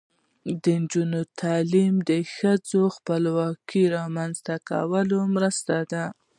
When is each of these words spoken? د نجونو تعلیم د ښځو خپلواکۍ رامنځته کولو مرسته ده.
د 0.61 0.65
نجونو 0.81 1.19
تعلیم 1.41 1.93
د 2.09 2.11
ښځو 2.35 2.81
خپلواکۍ 2.95 3.83
رامنځته 3.97 4.55
کولو 4.69 5.19
مرسته 5.35 5.75
ده. 5.91 6.05